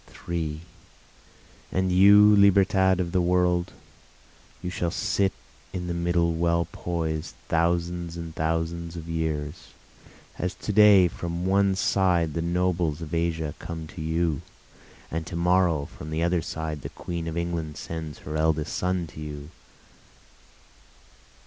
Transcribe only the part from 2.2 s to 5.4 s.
Libertad of the world! You shall sit